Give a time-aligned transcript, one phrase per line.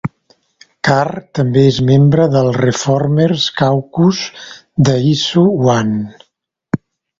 [0.87, 4.25] Carr també és membre del ReFormers Caucus
[4.89, 6.05] de Issue One.